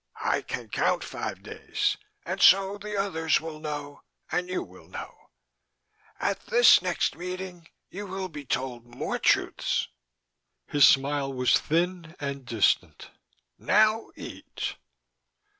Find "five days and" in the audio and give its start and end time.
1.03-2.41